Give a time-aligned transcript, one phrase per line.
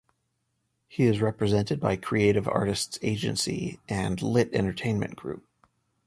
[0.87, 5.45] He is represented by Creative Artists Agency and Lit Entertainment Group.